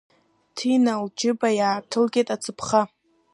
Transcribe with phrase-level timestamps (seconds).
[0.55, 2.81] Ҭина лџьыба иааҭылгеит ацаԥха.